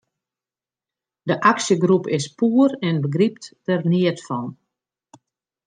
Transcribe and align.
De 1.27 1.37
aksjegroep 1.49 2.05
is 2.17 2.25
poer 2.39 2.71
en 2.89 2.97
begrypt 3.03 3.45
der 3.65 3.81
neat 3.91 4.19
fan. 4.27 4.47